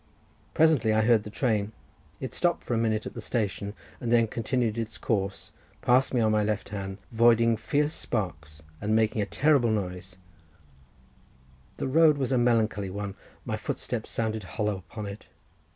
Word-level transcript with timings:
Presently 0.55 0.93
I 0.93 1.01
heard 1.03 1.21
the 1.25 1.29
train—it 1.29 2.33
stopped 2.33 2.63
for 2.63 2.73
a 2.73 2.77
minute 2.79 3.05
at 3.05 3.13
the 3.13 3.21
station, 3.21 3.75
and 3.99 4.11
then 4.11 4.25
continuing 4.25 4.75
its 4.75 4.97
course, 4.97 5.51
passed 5.83 6.11
me 6.11 6.21
on 6.21 6.31
my 6.31 6.41
left 6.43 6.69
hand, 6.69 6.97
voiding 7.11 7.55
fierce 7.55 7.93
sparks, 7.93 8.63
and 8.81 8.95
making 8.95 9.21
a 9.21 9.27
terrible 9.27 9.69
noise—the 9.69 10.17
road 11.87 12.17
was 12.17 12.31
a 12.31 12.39
melancholy 12.39 12.89
one; 12.89 13.13
my 13.45 13.57
footsteps 13.57 14.09
sounded 14.09 14.41
hollow 14.43 14.75
upon 14.77 15.05
it. 15.05 15.29